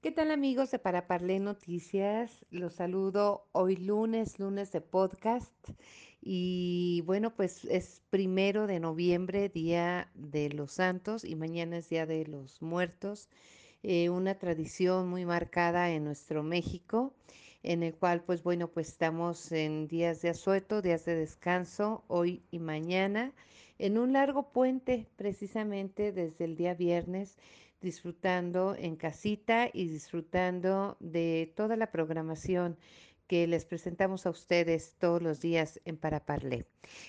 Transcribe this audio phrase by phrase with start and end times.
[0.00, 2.46] ¿Qué tal amigos de Para Parlé Noticias?
[2.52, 5.52] Los saludo hoy lunes, lunes de podcast.
[6.20, 12.06] Y bueno, pues es primero de noviembre, Día de los Santos, y mañana es Día
[12.06, 13.28] de los Muertos.
[13.82, 17.12] Eh, una tradición muy marcada en nuestro México,
[17.64, 22.44] en el cual pues bueno, pues estamos en días de asueto, días de descanso, hoy
[22.52, 23.32] y mañana,
[23.80, 27.36] en un largo puente precisamente desde el día viernes
[27.80, 32.76] disfrutando en casita y disfrutando de toda la programación
[33.28, 36.66] que les presentamos a ustedes todos los días en Paraparle.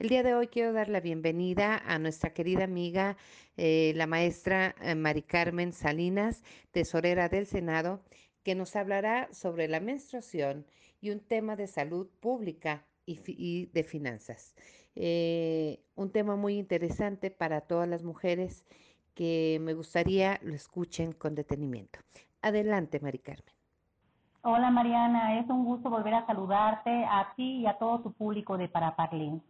[0.00, 3.16] El día de hoy quiero dar la bienvenida a nuestra querida amiga,
[3.56, 8.02] eh, la maestra eh, Mari Carmen Salinas, tesorera del Senado,
[8.42, 10.66] que nos hablará sobre la menstruación
[11.00, 14.54] y un tema de salud pública y, de finanzas.
[14.96, 18.64] Eh, un tema muy interesante para todas las mujeres
[19.20, 21.98] que me gustaría lo escuchen con detenimiento.
[22.40, 23.54] Adelante, Mari Carmen.
[24.40, 28.56] Hola Mariana, es un gusto volver a saludarte a ti y a todo tu público
[28.56, 29.42] de Paraparlén.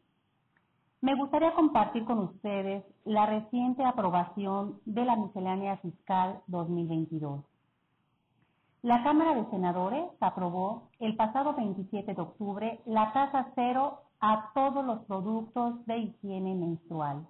[1.01, 7.45] Me gustaría compartir con ustedes la reciente aprobación de la miscelánea fiscal 2022.
[8.83, 14.85] La Cámara de Senadores aprobó el pasado 27 de octubre la tasa cero a todos
[14.85, 17.25] los productos de higiene menstrual.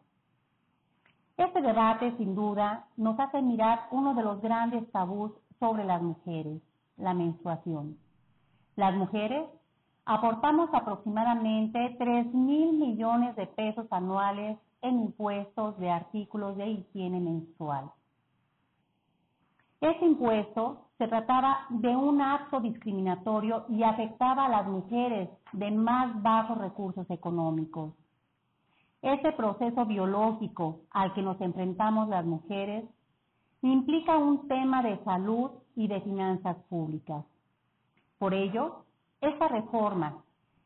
[1.40, 6.60] Este debate, sin duda, nos hace mirar uno de los grandes tabús sobre las mujeres,
[6.98, 7.96] la menstruación.
[8.76, 9.48] Las mujeres
[10.04, 17.90] aportamos aproximadamente 3 mil millones de pesos anuales en impuestos de artículos de higiene menstrual.
[19.80, 26.22] Este impuesto se trataba de un acto discriminatorio y afectaba a las mujeres de más
[26.22, 27.94] bajos recursos económicos.
[29.02, 32.84] Este proceso biológico al que nos enfrentamos las mujeres
[33.62, 37.24] implica un tema de salud y de finanzas públicas.
[38.18, 38.84] Por ello,
[39.20, 40.22] esta reforma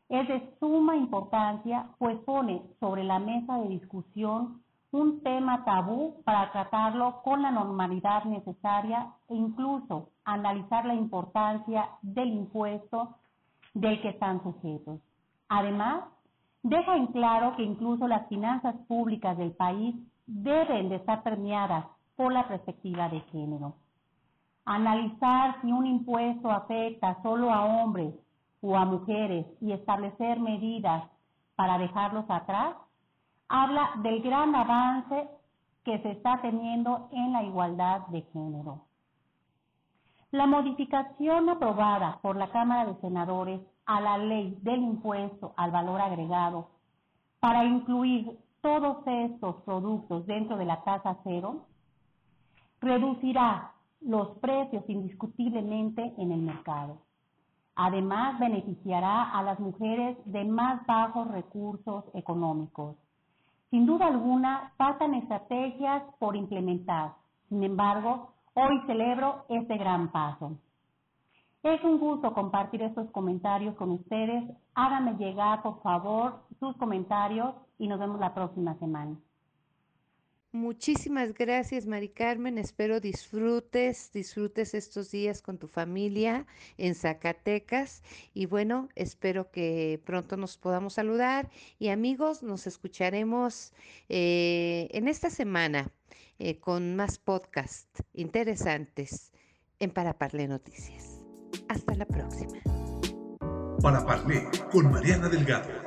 [0.09, 6.51] es de suma importancia, pues pone sobre la mesa de discusión un tema tabú para
[6.51, 13.15] tratarlo con la normalidad necesaria e incluso analizar la importancia del impuesto
[13.73, 14.99] del que están sujetos.
[15.49, 16.05] Además,
[16.65, 19.95] deja en claro que incluso las finanzas públicas del país
[20.25, 23.75] deben de estar permeadas por la perspectiva de género.
[24.65, 28.15] Analizar si un impuesto afecta solo a hombres
[28.61, 31.03] o a mujeres y establecer medidas
[31.55, 32.75] para dejarlos atrás,
[33.47, 35.29] habla del gran avance
[35.83, 38.85] que se está teniendo en la igualdad de género.
[40.31, 46.01] La modificación aprobada por la Cámara de Senadores a la ley del impuesto al valor
[46.01, 46.69] agregado
[47.39, 51.67] para incluir todos estos productos dentro de la tasa cero,
[52.81, 56.97] reducirá los precios indiscutiblemente en el mercado.
[57.75, 62.95] Además, beneficiará a las mujeres de más bajos recursos económicos.
[63.69, 67.13] Sin duda alguna, faltan estrategias por implementar.
[67.49, 70.53] Sin embargo, hoy celebro este gran paso.
[71.65, 74.43] Es un gusto compartir estos comentarios con ustedes.
[74.75, 79.19] Háganme llegar, por favor, sus comentarios y nos vemos la próxima semana.
[80.51, 82.59] Muchísimas gracias, Mari Carmen.
[82.59, 86.45] Espero disfrutes, disfrutes estos días con tu familia
[86.77, 88.03] en Zacatecas.
[88.35, 91.49] Y bueno, espero que pronto nos podamos saludar.
[91.79, 93.73] Y amigos, nos escucharemos
[94.07, 95.89] eh, en esta semana
[96.37, 99.33] eh, con más podcasts interesantes
[99.79, 101.14] en Paraparle Noticias.
[101.69, 102.53] Hasta la próxima.
[103.81, 105.84] Para Parlé con Mariana Delgado.